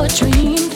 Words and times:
A 0.00 0.08
dream. 0.08 0.69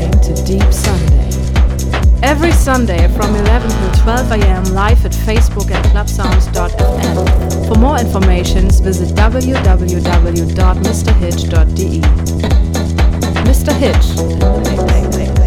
listening 0.00 0.34
to 0.34 0.44
Deep 0.44 0.72
Sunday. 0.72 1.28
Every 2.22 2.52
Sunday 2.52 3.08
from 3.16 3.34
11 3.34 3.70
to 3.70 4.00
12 4.02 4.32
am 4.32 4.64
live 4.74 5.04
at 5.04 5.12
Facebook 5.12 5.70
and 5.70 5.84
clubsounds.fm. 5.86 7.68
For 7.68 7.78
more 7.78 7.98
information, 7.98 8.70
visit 8.70 9.14
www.mrhitch.de. 9.14 9.60
Mr. 13.44 13.72
Hitch. 13.72 15.39